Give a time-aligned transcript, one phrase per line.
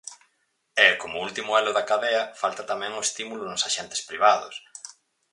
[0.87, 4.55] E, como último elo da cadea, falta tamén o estímulo nos axentes privados.